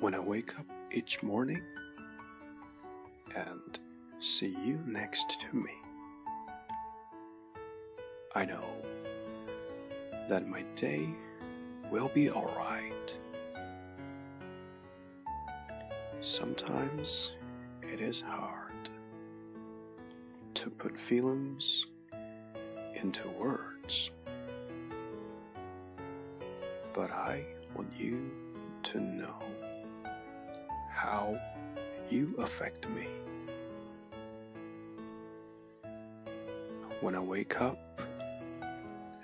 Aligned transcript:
when 0.00 0.14
I 0.14 0.18
wake 0.18 0.58
up 0.58 0.64
each 0.90 1.22
morning 1.22 1.62
and 3.36 3.78
see 4.18 4.56
you 4.64 4.80
next 4.86 5.40
to 5.42 5.54
me. 5.54 5.72
I 8.34 8.46
know 8.46 8.64
that 10.30 10.48
my 10.48 10.62
day 10.74 11.06
will 11.90 12.08
be 12.14 12.30
alright. 12.30 13.18
Sometimes 16.20 17.32
it 17.82 18.00
is 18.00 18.22
hard 18.22 18.88
to 20.54 20.70
put 20.70 20.98
feelings 20.98 21.84
into 22.94 23.28
words, 23.38 24.10
but 26.94 27.10
I 27.10 27.44
want 27.74 27.92
you 27.98 28.30
to 28.84 29.00
know 29.00 29.49
how 31.00 31.40
you 32.10 32.34
affect 32.40 32.86
me. 32.90 33.08
When 37.00 37.14
I 37.14 37.20
wake 37.20 37.58
up 37.62 38.02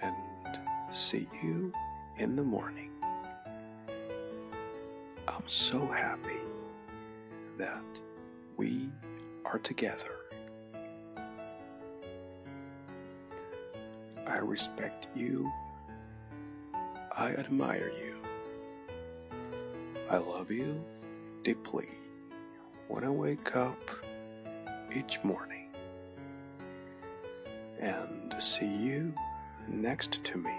and 0.01 0.16
see 0.91 1.29
you 1.43 1.71
in 2.16 2.35
the 2.35 2.43
morning, 2.43 2.93
I'm 5.29 5.47
so 5.47 5.87
happy 5.87 6.41
that 7.59 7.85
we 8.57 8.88
are 9.45 9.59
together. 9.59 10.16
I 14.27 14.38
respect 14.38 15.09
you. 15.15 15.52
I 17.15 17.32
admire 17.32 17.93
you. 18.02 18.16
I 20.09 20.16
love 20.16 20.51
you 20.51 20.82
deeply 21.47 21.87
when 22.89 23.05
I 23.05 23.09
wake 23.09 23.55
up 23.55 23.79
each 24.93 25.23
morning 25.23 25.69
and 27.79 28.35
see 28.41 28.66
you 28.66 29.15
next 29.69 30.25
to 30.25 30.38
me. 30.38 30.57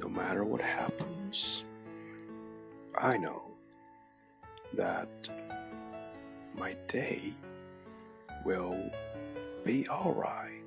No 0.00 0.08
matter 0.08 0.42
what 0.42 0.60
happens, 0.60 1.62
I 3.00 3.16
know 3.16 3.44
that 4.74 5.30
my 6.56 6.74
day 6.88 7.34
will 8.44 8.90
be 9.64 9.86
alright. 9.88 10.57